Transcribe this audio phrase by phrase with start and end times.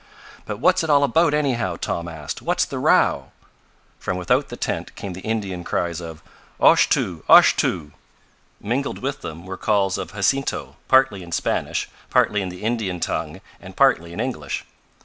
[0.47, 2.41] "But what's it all about, anyhow?" Tom asked.
[2.41, 3.29] "What's the row?"
[3.99, 6.23] From without the tent came the Indian cries of:
[6.59, 7.21] "Oshtoo!
[7.29, 7.91] Oshtoo!"
[8.59, 13.41] Mingled with them were calls of Jacinto, partly in Spanish, partly in the Indian tongue
[13.61, 14.65] and partly in English.